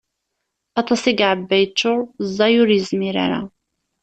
Aṭas 0.81 1.03
i 1.11 1.13
yeɛebba 1.17 1.55
yeččur, 1.61 1.99
ẓẓay 2.35 2.53
ur 2.61 2.69
yezmir 2.71 3.15
ara. 3.25 3.41